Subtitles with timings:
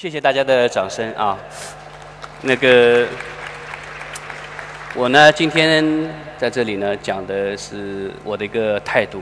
[0.00, 1.36] 谢谢大家的掌声啊！
[2.42, 3.04] 那个，
[4.94, 5.84] 我呢今天
[6.36, 9.20] 在这里呢讲的是我的一个态度，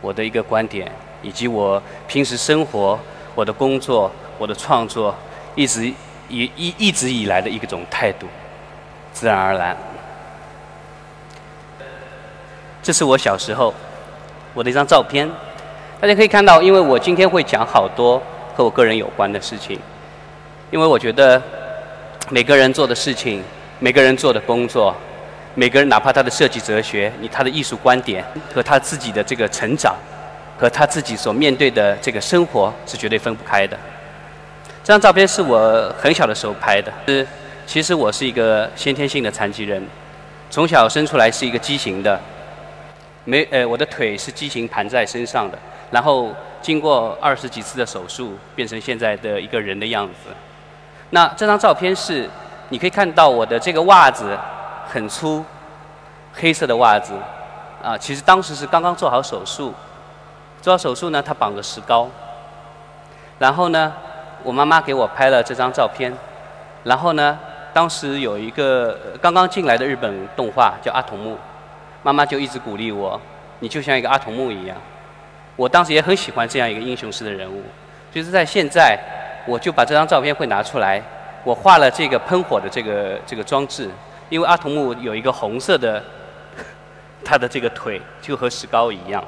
[0.00, 0.88] 我的一个观点，
[1.20, 2.96] 以及我平时生活、
[3.34, 4.08] 我的工作、
[4.38, 5.12] 我的创作，
[5.56, 5.84] 一直
[6.28, 8.28] 以一一直以来的一种态度，
[9.12, 9.76] 自然而然。
[12.84, 13.74] 这是我小时候
[14.54, 15.28] 我的一张照片，
[16.00, 18.22] 大家可以看到，因为我今天会讲好多。
[18.54, 19.78] 和我个人有关的事情，
[20.70, 21.40] 因为我觉得
[22.28, 23.42] 每个人做的事情，
[23.78, 24.94] 每个人做的工作，
[25.54, 29.94] 每个人哪怕他的设计哲学、你他的艺术观点和他自己的这个成长，
[30.58, 33.76] 和他自己所面对的这个生活是绝对分不开的。
[34.82, 37.26] 这张照片是我很小的时候拍的，是
[37.66, 39.84] 其实我是一个先天性的残疾人，
[40.50, 42.20] 从小生出来是一个畸形的，
[43.24, 45.58] 没呃我的腿是畸形盘在身上的，
[45.90, 46.34] 然后。
[46.62, 50.28] 经过二十几次的手术，变成现在的一个人的样子。
[51.08, 52.28] 那这张照片是，
[52.68, 54.38] 你可以看到我的这个袜子
[54.86, 55.42] 很粗，
[56.34, 57.14] 黑色的袜子。
[57.82, 59.72] 啊，其实当时是刚刚做好手术，
[60.60, 62.06] 做好手术呢，他绑着石膏。
[63.38, 63.90] 然后呢，
[64.42, 66.14] 我妈妈给我拍了这张照片。
[66.84, 67.38] 然后呢，
[67.72, 71.38] 当时有一个刚刚进来的日本动画叫阿童木，
[72.02, 73.20] 妈妈就一直鼓励我，
[73.58, 74.76] 你就像一个阿童木一样。
[75.56, 77.62] 我当时也很喜欢这样一个英雄式的人物，
[78.12, 78.98] 就是在现在，
[79.46, 81.02] 我就把这张照片会拿出来，
[81.44, 83.90] 我画了这个喷火的这个这个装置，
[84.30, 86.02] 因为阿童木有一个红色的，
[87.22, 89.22] 他的这个腿就和石膏一样，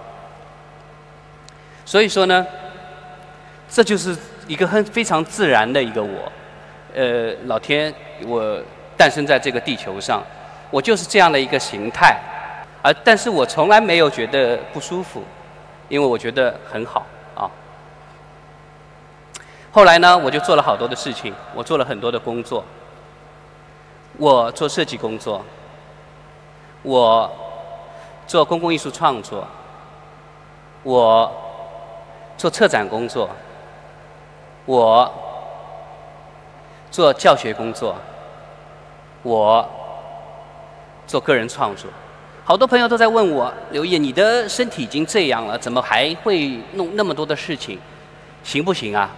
[1.85, 2.47] 所以说呢，
[3.69, 6.33] 这就是一个很非常自然的一个我，
[6.95, 7.93] 呃，老天，
[8.25, 8.59] 我
[8.97, 10.23] 诞生在这个地球上，
[10.71, 12.19] 我就是这样的一个形态，
[12.83, 15.23] 而但是我从来没有觉得不舒服。
[15.89, 17.45] 因为我觉得很好啊。
[19.71, 22.65] 后来呢，我就做了好多的事情，我做了很多的工作。
[24.17, 25.45] 我做设计工作，
[26.81, 27.31] 我
[28.27, 29.47] 做公共艺术创作，
[30.83, 31.31] 我
[32.39, 33.29] 做策展工作，
[34.65, 35.13] 我
[36.91, 37.95] 做教学工作，
[39.23, 39.69] 我
[41.07, 41.91] 做个人创作。
[42.45, 47.79] 好多朋友都在问我，刘烨，你的身体已经这样了，怎么还会弄那么多的事情，
[48.43, 49.09] 行不行啊？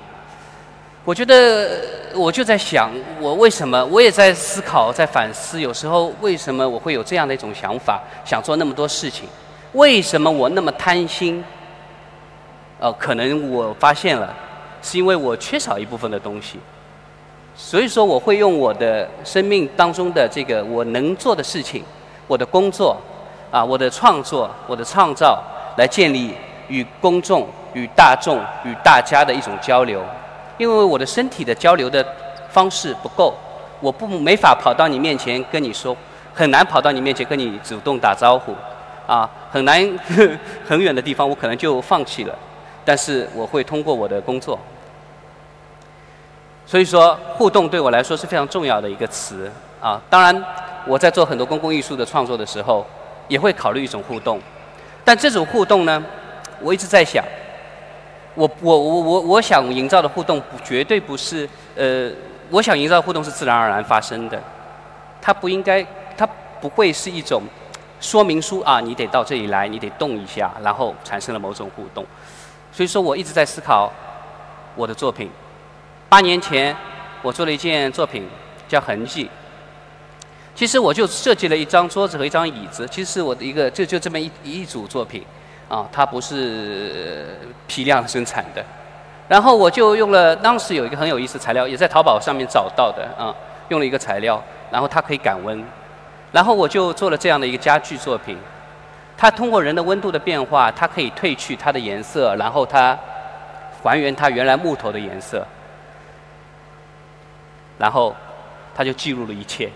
[1.07, 1.81] 我觉得，
[2.15, 3.83] 我就在想，我为什么？
[3.87, 9.27] 我也在思考，在反思，有时候为什么我会有这样的一种想法，想做那么多事情？
[9.73, 11.43] 为什么我那么贪心？
[12.79, 14.35] 呃，可能我发现了，
[14.83, 16.59] 是因为我缺少一部分的东西，
[17.57, 21.83] 所以说我会用我的生命当中的这个我能做的事情，
[22.27, 23.01] 我的工作。
[23.55, 25.41] 啊，我的创作，我的创造，
[25.77, 26.35] 来建立
[26.67, 30.03] 与公众、与大众、与大家的一种交流。
[30.59, 32.05] 因为我的身体的交流的
[32.49, 33.33] 方式不够，
[33.79, 35.97] 我不没法跑到你面前跟你说，
[36.35, 38.53] 很难跑到你面前跟你主动打招呼，
[39.07, 39.99] 啊，很难
[40.67, 42.37] 很远的地方我可能就放弃了。
[42.85, 44.59] 但是我会通过我的工作，
[46.67, 49.49] 所以说互动对我来说是非常重要的一个词
[49.81, 50.03] 啊。
[50.11, 50.45] 当然，
[50.89, 52.85] 我在做很多公共艺术的创作的时候。
[53.29, 54.41] 也会考虑一种互动，
[55.05, 56.05] 但这种互动呢，
[56.61, 57.25] 我一直在想，
[58.35, 62.11] 我我我我我想营造的互动绝对不是呃，
[62.51, 64.41] 我想营造的互动是自然而然发生的，
[65.23, 65.85] 它不应该，
[66.17, 66.29] 它
[66.61, 67.43] 不会是一种
[68.01, 72.05] 说明书啊，你得到这里来，你得动一下，然后产生了某种互动。
[72.71, 73.91] 所以说我一直在思考
[74.75, 75.31] 我的作品。
[76.09, 76.77] 八年前
[77.23, 78.29] 我做了一件作品
[78.69, 79.25] 叫《痕迹》。
[80.55, 85.25] 其实我就设计了一张桌子和一张椅子，其实是我的一个就就这么一一组作品，
[85.69, 88.65] 啊，它不是批量生产的。
[89.27, 93.35] 然后我就用了当时有一个很有意思材料，也在淘宝上面找到的啊，
[93.69, 95.65] 用了一个材料，然后它可以感温，
[96.31, 98.39] 然后我就做了这样的一个家具作品。
[99.17, 102.97] 它通过人的温度的变化，它可以褪去它的颜色，然后它
[103.83, 105.45] 还原它原来木头的颜色，
[107.79, 108.15] 然后
[108.75, 109.71] 它就记录了一切。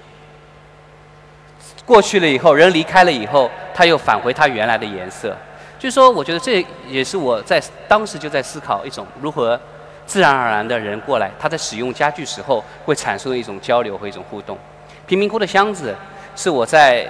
[1.88, 5.34] 过去了以后，人离开了以后，它又返回它原来的颜色。
[5.78, 7.58] 就是说，我觉得这也是我在
[7.88, 9.58] 当时就在思考一种如何
[10.04, 14.58] 自然而然的人过来，他在使用家具时候会产生的一种交流和一种互动。
[15.06, 15.96] 贫民窟的箱子
[16.36, 17.08] 是我在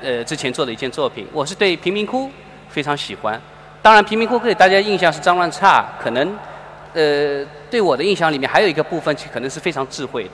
[0.00, 2.30] 呃之前做的一件作品，我是对贫民窟
[2.68, 3.40] 非常喜欢。
[3.82, 6.38] 当然，贫民窟给大家印象是脏乱差，可能
[6.94, 10.32] 呃对我的印象里面还有一个部分可能是非常智慧的。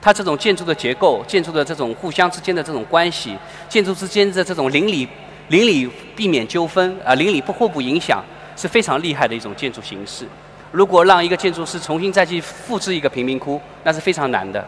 [0.00, 3.36] 它这种建筑的结构、建筑的这种互相之间的这种关系、
[3.68, 5.08] 建筑之间的这种邻里
[5.48, 8.22] 邻里避免纠纷啊，邻里不互不影响，
[8.56, 10.26] 是非常厉害的一种建筑形式。
[10.70, 14.64] 如果让一个建筑师重新再去复制一个贫民窟，那是非常难的。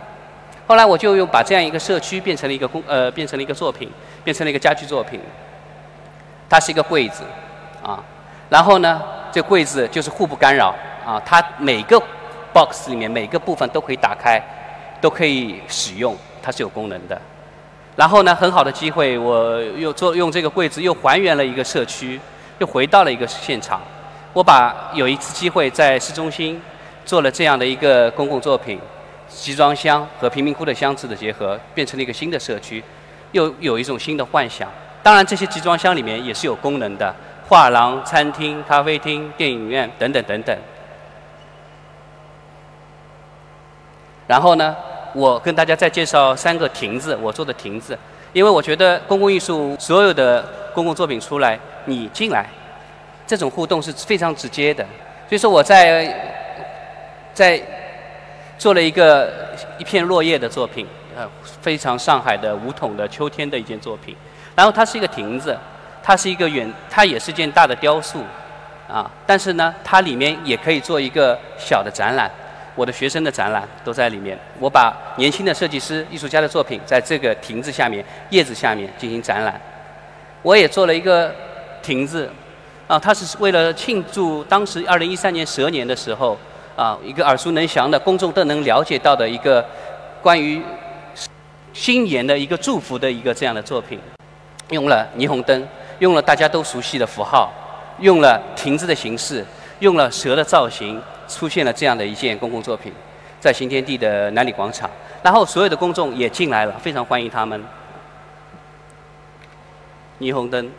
[0.67, 3.91] 后来我就用把这样一个社区变成了一个工呃变成了一个作品，
[4.25, 5.21] 变成了一个家居作品。
[6.49, 7.23] 它是一个柜子，
[7.83, 8.03] 啊，
[8.49, 9.01] 然后呢，
[9.31, 10.75] 这柜子就是互不干扰
[11.05, 12.01] 啊，它每个
[12.53, 14.43] box 里面每个部分都可以打开，
[15.01, 17.21] 都可以使用，它是有功能的。
[17.97, 22.19] 然后呢，很好的机会，我又做用这个柜子又还原了一个社区，
[22.59, 23.81] 又回到了一个现场。
[24.33, 26.61] 我把有一次机会在市中心
[27.05, 28.79] 做了这样的一个公共作品，
[29.29, 32.83] 集装箱和贫民窟的箱子的结合，变成了一个新的社区，
[33.33, 34.69] 又有一种新的幻想。
[35.03, 37.15] 当然，这些集装箱里面也是有功能的，
[37.49, 40.57] 画廊、餐厅、咖啡厅、电影院等等等等。
[44.27, 44.77] 然后呢，
[45.15, 47.99] 我跟大家再介绍三个亭子，我做的亭子，
[48.33, 50.43] 因为我觉得公共艺术所有的
[50.73, 52.47] 公共作品出来，你进来，
[53.27, 54.85] 这种互动是非常直接的。
[55.29, 56.15] 所以说我在
[57.33, 57.61] 在
[58.59, 59.33] 做了一个
[59.79, 60.87] 一片落叶的作品，
[61.17, 61.29] 呃，
[61.61, 64.17] 非常上海的梧桐的秋天的一件作品。
[64.55, 65.57] 然后它是一个亭子，
[66.03, 68.23] 它是一个远，它也是件大的雕塑，
[68.89, 72.31] 啊，但是呢，它里面也可以做一个小的展览，
[72.75, 74.39] 我的学生的展览都在里面。
[74.59, 79.61] 我把年轻的设计师、艺术家的作品在这个亭子下面、叶子下面进行展览。
[80.43, 81.35] 我也做了一个
[81.83, 82.31] 亭子，
[82.87, 86.39] 啊，它是为了庆祝当时二零一三年蛇年的时候，
[86.77, 89.65] 啊，一个耳熟能详的、公众都能了解到的一个
[90.23, 90.63] 关于
[91.73, 94.01] 新年的一个祝福的一个这样的作品。
[94.71, 95.69] 用了霓虹灯，
[95.99, 97.53] 用了大家都熟悉的符号，
[97.99, 99.45] 用了亭子的形式，
[99.81, 102.93] 用了蛇的造型，出现了这样的一件公共作品，
[103.41, 104.91] 在新天地的南里广场。
[105.23, 107.63] 然后所有的公众也进来了，非常欢迎他们。
[110.19, 110.71] 霓虹灯。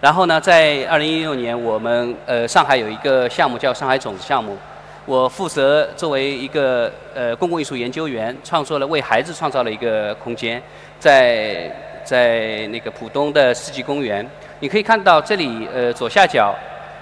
[0.00, 4.58] 然后呢，在二零一六年，我们呃上海有一个项目叫上海种子项目，
[5.06, 10.60] 我负责作为一个呃公共艺术研究员，创作了为孩子创造了一个空间，
[10.98, 11.72] 在。
[12.04, 14.28] 在那个浦东的世纪公园，
[14.60, 16.54] 你可以看到这里，呃，左下角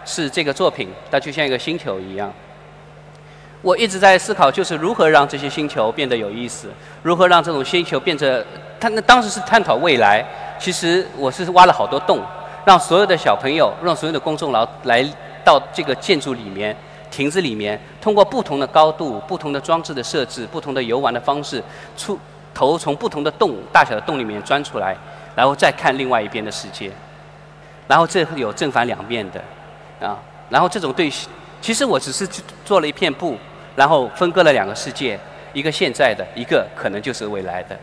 [0.05, 2.33] 是这个作品，它就像一个星球一样。
[3.62, 6.69] 我一直在思考，就是如何让这些星球变得有意思，
[7.03, 8.44] 如何让这种星球变得……
[8.79, 10.25] 他那当时是探讨未来。
[10.59, 12.20] 其实我是挖了好多洞，
[12.64, 15.09] 让所有的小朋友，让所有的公众来来
[15.44, 16.76] 到这个建筑里面、
[17.11, 21.62] 亭子里面，通过不同的高度、不同的装置的设置、不同的游玩的方式
[21.97, 22.19] 出。
[22.55, 24.94] 头从不同的洞、大小的洞里面钻出来，
[25.35, 26.93] 然后再看另外一边的世界，
[27.88, 29.43] 然后这有正反两面的，
[30.06, 30.19] 啊，
[30.50, 31.11] 然后这种对，
[31.62, 32.29] 其实我只是
[32.62, 33.38] 做了一片布，
[33.77, 35.19] 然后分割了两个世界，
[35.53, 37.77] 一个现在的，一个可能就是未来的，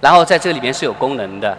[0.00, 1.56] 然后在这里面是有功能的，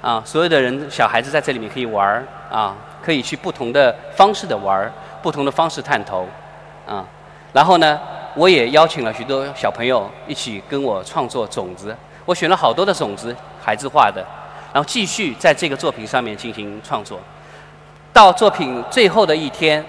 [0.00, 4.92] 啊，所有的人小孩子在这里面可以玩儿，啊，可以去不同的方式的玩儿，
[5.22, 6.28] 不同的方式探头，
[6.86, 7.06] 啊，
[7.52, 8.00] 然后呢？
[8.36, 13.32] 我也邀请了许多小朋友一起跟我创作种子，我选了好多的种子，
[13.62, 14.20] 孩子画的，
[14.72, 17.20] 然后继续在这个作品上面进行创作。
[18.12, 19.84] 到作品最后的一天，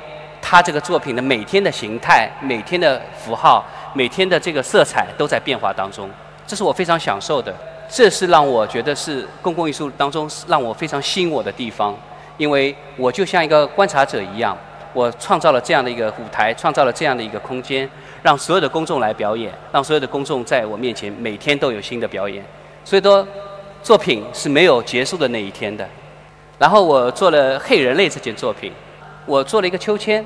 [0.47, 3.65] 他这个作品的每天的形态、每天的符号、
[3.95, 6.07] 每天的这个色彩都在变化当中，
[6.45, 7.51] 这是我非常享受的，
[7.89, 11.97] 这是让我觉得是公共艺术当中让我非常吸引我的地方，
[12.37, 14.55] 因为我就像一个观察者一样，
[14.93, 17.89] 我创造了这样的一个舞台，创造了这样的一个空间。
[18.21, 22.45] 让所有的公众来表演，让所有的公众在我面前每天都有新的表演，
[22.83, 23.27] 所以说
[23.81, 25.87] 作品是没有结束的那一天的。
[26.59, 28.71] 然后我做了黑人类这件作品，
[29.25, 30.25] 我做了一个秋千，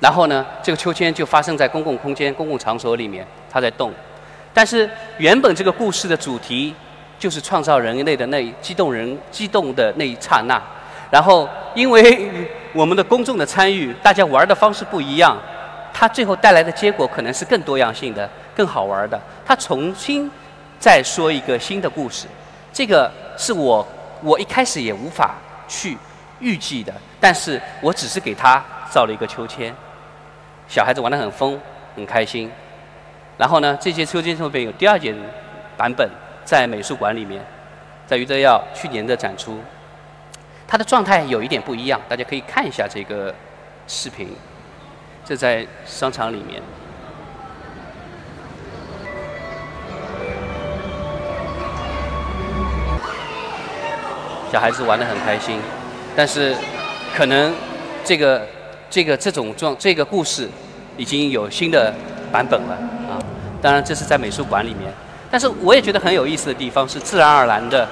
[0.00, 3.92] 然后呢，这个秋千就发生在公共空间、公共场所里面，它在动。
[4.52, 6.74] 但是原本这个故事的主题
[7.18, 10.62] 就是创造人类的那一激动人激动的那一刹那，
[11.10, 12.50] 然后因为。
[12.74, 15.36] 我们的公众的参与，大家玩的方式不一样，
[15.92, 19.20] 它最后带来的结果可能是更多样性的、更好玩的。
[19.44, 20.30] 它重新
[20.78, 22.26] 再说一个新的故事，
[22.72, 23.86] 这个是我
[24.22, 25.34] 我一开始也无法
[25.68, 25.98] 去
[26.42, 29.74] 预计的，但是我只是给他造了一个秋千，
[30.68, 31.58] 小孩子玩得很疯，
[31.96, 32.50] 很开心。
[33.38, 35.16] 然后呢，这些秋千后边有第二件
[35.76, 36.10] 版本
[36.44, 37.42] 在美术馆里面，
[38.06, 39.58] 在余德耀去年的展出。
[40.66, 43.34] 它的状态有一点不一样，大家可以看一下这个
[43.86, 44.36] 视频。
[45.24, 46.60] 这在商场里面，
[54.50, 55.60] 小孩子玩的很开心，
[56.14, 56.54] 但是
[57.14, 57.54] 可能
[58.04, 58.46] 这个
[58.90, 60.48] 这个这种状这个故事
[60.96, 61.92] 已经有新的
[62.30, 62.74] 版本了
[63.08, 63.18] 啊。
[63.60, 64.92] 当然这是在美术馆里面，
[65.30, 67.88] 但是我也觉得很有意思的地方是自然而然的。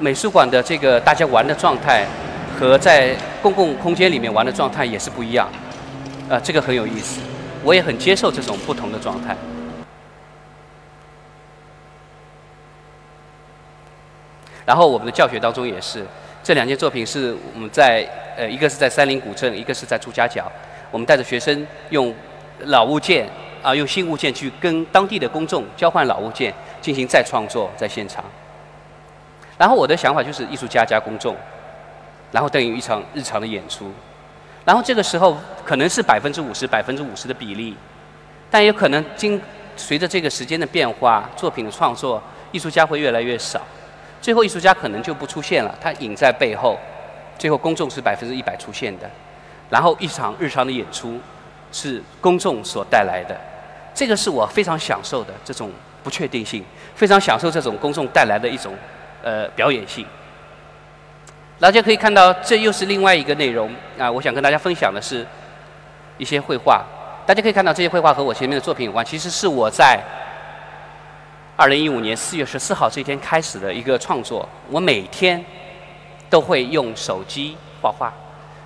[0.00, 2.04] 美术馆的这个大家玩的状态，
[2.58, 5.48] 和在公共空间里面玩的状态也是不一样，
[6.28, 7.20] 呃，这个很有意思，
[7.62, 9.36] 我也很接受这种不同的状态。
[14.66, 16.04] 然后我们的教学当中也是，
[16.44, 20.44] 这两件作品是我们在呃一个是在三林古镇，一个是在朱家角，
[20.90, 22.14] 我们带着学生用
[22.66, 23.26] 老物件
[23.62, 28.22] 啊，用新物件去跟当地的公众交换老物件，进行再创作在现场。
[29.56, 31.34] 然后我的想法就是艺术家加公众，
[32.30, 33.90] 然后等于一场日常的演出。
[34.66, 37.74] 然后这个时候可能是百分之五十、百分之五十的比例，
[38.50, 39.40] 但也可能经
[39.78, 42.22] 随着这个时间的变化，作品的创作，
[42.52, 43.62] 艺术家会越来越少。
[44.24, 46.78] 最后，艺术家可能就不出现了，他隐在背后。
[47.38, 49.10] 最后，公众是百分之一百出现的。
[49.68, 51.20] 然后，一场日常的演出
[51.70, 53.38] 是公众所带来的。
[53.92, 55.70] 这个是我非常享受的这种
[56.02, 56.64] 不确定性，
[56.94, 58.74] 非常享受这种公众带来的一种
[59.22, 60.06] 呃表演性。
[61.60, 64.10] 大家可以看到，这又是另外一个内容啊！
[64.10, 65.26] 我想跟大家分享的是
[66.16, 66.82] 一些绘画。
[67.26, 70.02] 大家可以看到，这些绘画和我前面的作品有关，其实是我在。
[71.56, 75.42] 二零一五年四月十四号这天开始的一个创作，我每天
[76.28, 78.12] 都会用手机画画，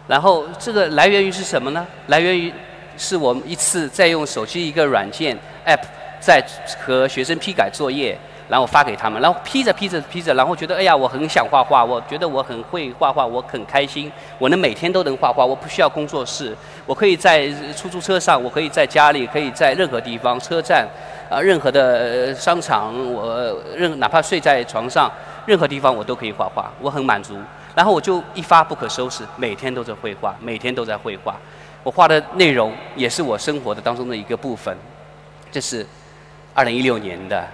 [0.06, 1.86] 然后这个来源于是什么呢？
[2.06, 2.50] 来源于
[2.96, 5.82] 是我们一次在用手机一个软件 App
[6.18, 6.42] 在
[6.80, 8.18] 和学生批改作业。
[8.48, 20.88] 然后发给他们，然后批着批着批着，然后觉得哎呀，我很想画画，我觉得我很会画画，我很开心，我能每天都能画画，我不需要工作室，我可以在出租车上，我可以在家里，可以在任何地方，车站，
[21.30, 25.12] 啊，任何的商场，我任哪怕睡在床上，
[25.44, 27.36] 任何地方我都可以画画，我很满足。
[27.74, 31.36] 然后我就一发不可收拾，每天都在绘画，每天都在绘画。
[31.82, 34.76] 我画的内容也是我生活的当中的一个部分。
[35.52, 35.86] 这是
[36.54, 37.44] 二零一六年的。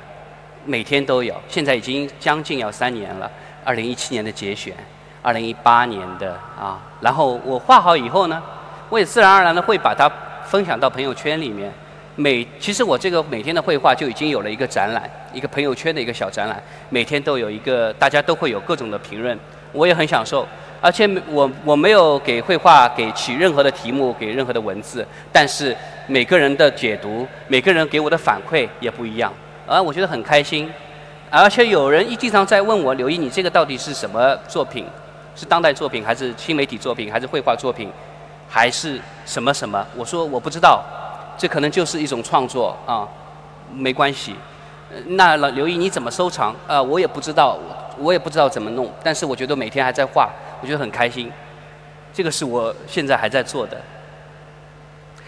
[0.65, 3.31] 每天都有，现在已经将近要三年了。
[3.65, 4.75] 二零一七年的节选，
[5.23, 8.43] 二零一八年的啊，然后我画好以后呢，
[8.91, 10.11] 我也自然而然的会把它
[10.45, 11.73] 分享到朋友圈里面。
[12.17, 15.03] 每其实我这个每天的绘画就已经有了一个展览，
[15.33, 19.37] 一个朋友圈的一个小展览，每天都有一个，大家都会有各种的评论，
[19.73, 20.47] 我也很享受。
[20.81, 25.75] 而且我我没有给绘画给起任何的题目，给任何的文字，但是
[26.07, 29.33] 每个人的解读，每个人给我的反馈也不一样。
[29.67, 30.71] 啊，我觉得很开心，
[31.31, 34.87] 而且有人一经常在问我，刘毅，你这个到底是什么作品？
[35.35, 37.91] 是当代作品，还是新媒体作品，还是绘画作品，
[38.49, 39.85] 还是什么什么？
[39.97, 40.85] 我说我不知道，
[41.37, 43.09] 这可能就是一种创作啊，
[43.73, 44.37] 没关系。
[45.07, 46.55] 那老刘毅你怎么收藏？
[46.69, 47.59] 啊，我也不知道，
[47.99, 48.89] 我也不知道怎么弄。
[49.03, 50.31] 但是我觉得每天还在画，
[50.61, 51.33] 我觉得很开心。
[52.13, 53.81] 这个是我现在还在做的。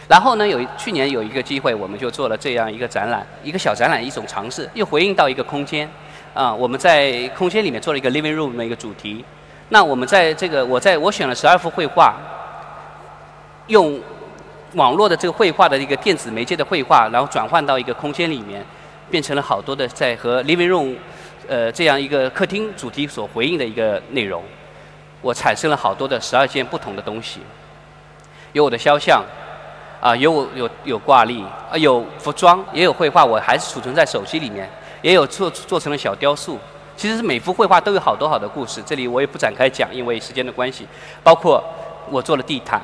[0.09, 5.91] 然后呢，有去年有一个机会，我们就做了这样一个展览，一个小展览，一种尝试，又回应到一个空间，
[6.33, 9.25] 啊，我们在空间里面做了一个 living room 的一个主题。
[9.71, 12.15] 那我们在这个，我在我选了十二幅绘画，
[13.67, 14.01] 用
[14.75, 18.65] 网络的这个绘画的一个电子媒介的绘画，然后转换到一个空间里面，
[19.11, 20.95] 变成了好多的在和 living room，
[21.49, 24.41] 呃，这样一个客厅主题所回应的一个内容。
[25.21, 27.41] 我产生了好多的十二件不同的东西，
[28.53, 29.25] 有我的肖像。
[30.07, 34.71] 啊，有有有挂历，啊有服装，也有绘画，我还是储存在手机里面，
[35.03, 36.57] 也有做做成了小雕塑。
[36.97, 40.87] 其实是每幅绘画都有好多好的故事，这里我也不展开讲，因为时间的关系。
[41.25, 41.61] 包括
[42.09, 42.81] 我做了地毯，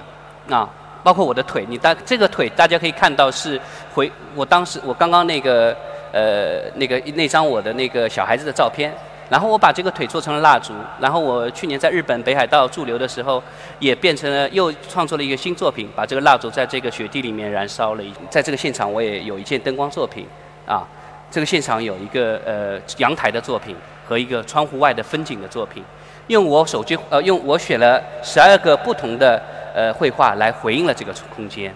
[0.51, 0.69] 啊，
[1.05, 3.61] 包括我的腿，你大这个腿大家可以看到是
[3.95, 5.77] 回我当时我刚刚那个
[6.11, 8.93] 呃那个那张我的那个小孩子的照片。
[9.33, 13.43] 然后我把这个腿做成了蜡烛，然后我去年在日本北海道驻留的时候，
[13.79, 18.05] 也变成了又创作了一个新作品，把这个蜡烛在这个雪地里面燃烧了。
[18.29, 20.27] 在这个现场我也有一件灯光作品，
[20.67, 20.87] 啊，
[21.31, 23.75] 这个现场有一个呃阳台的作品
[24.07, 25.83] 和一个窗户外的风景的作品，
[26.27, 29.43] 用我手机呃用我选了十二个不同的
[29.75, 31.75] 呃绘画来回应了这个空间。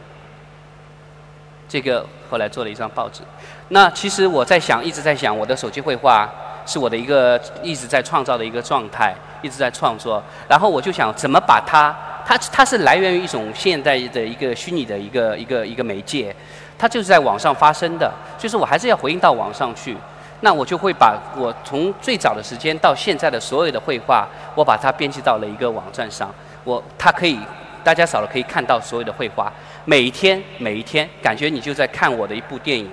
[1.67, 3.23] 这个后来做了一张报纸。
[3.69, 6.31] 那其实我在想，一直在想我的手机绘画。
[6.67, 10.23] 是我的一个一直在创造的一个状态，一直在创作。
[10.49, 11.95] 然后我就想怎么把它，
[12.27, 16.35] 它它是来源于一种现代的一个虚拟的一个一个一个媒介，
[16.77, 19.97] 它就是在网上发生的，就是我还是要回应到网上去。
[20.41, 26.31] 那我就会把我从最早的时间到现在的所有的绘画，我把它编辑到了一个网站上。
[26.63, 27.39] 我它可以
[27.83, 29.51] 大家扫了可以看到所有的绘画，
[29.87, 32.91] 每一天每一天，感觉你就在看我的一部电影。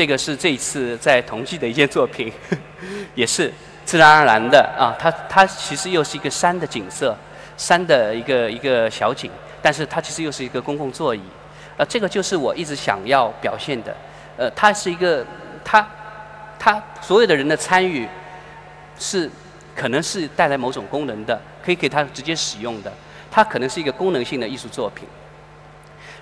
[0.00, 2.32] 这个是这一次在同济的一件作品，
[3.14, 3.52] 也是
[3.84, 4.96] 自然而然的啊。
[4.98, 7.14] 它它其实又是一个山的景色，
[7.58, 9.30] 山的一个一个小景，
[9.60, 11.20] 但是它其实又是一个公共座椅。
[11.76, 13.94] 呃，这个就是我一直想要表现的。
[14.38, 15.22] 呃，它是一个，
[15.62, 15.86] 它
[16.58, 18.08] 它所有的人的参与
[18.98, 19.30] 是
[19.76, 22.90] 可能是带来某种功能的，可以给它直接使用的，
[23.30, 25.06] 它可能是一个功能性的艺术作品。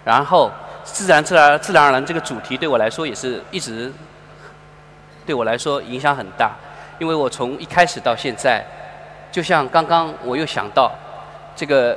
[0.05, 0.51] 然后，
[0.93, 3.93] 自然、自然、自然而然这个主题对我来说也是一直
[5.25, 6.53] 对我来说影响很大，
[6.99, 8.65] 因为我从一开始到现在，
[9.31, 10.91] 就像刚刚我又想到，
[11.55, 11.97] 这个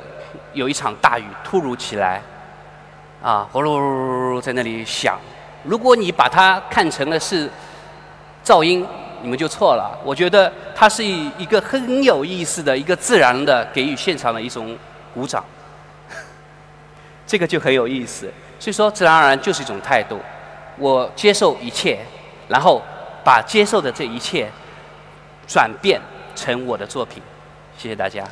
[0.52, 2.22] 有一场大雨突如其来，
[3.22, 5.18] 啊，呼噜在那里响。
[5.64, 7.48] 如果你把它看成了是
[8.44, 8.86] 噪音，
[9.22, 9.98] 你们就错了。
[10.04, 14.76] 我觉得它是一个很有意思的一个自然的给予现场的一种
[15.14, 15.44] 鼓掌，
[17.26, 18.30] 这个就很有意思。
[18.62, 20.20] 所以说，自然而然就是一种态度。
[20.78, 21.98] 我接受一切，
[22.46, 22.80] 然后
[23.24, 24.48] 把接受的这一切
[25.48, 26.00] 转变
[26.36, 27.20] 成我的作品。
[27.76, 28.22] 谢谢大家。